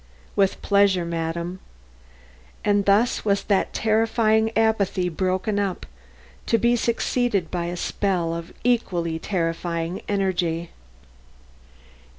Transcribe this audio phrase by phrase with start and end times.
[0.35, 1.59] "With pleasure, madam."
[2.65, 5.85] And thus was that terrifying apathy broken up,
[6.47, 10.71] to be succeeded by a spell of equally terrifying energy.